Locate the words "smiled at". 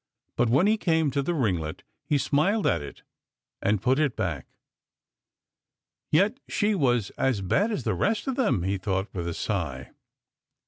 2.17-2.81